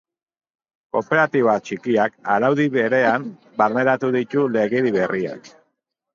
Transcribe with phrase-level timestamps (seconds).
[0.95, 3.29] Kooperatiba txikiak araudi berean
[3.65, 5.55] barneratu ditu legedi berriak.